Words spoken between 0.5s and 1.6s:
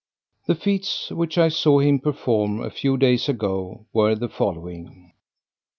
feats which I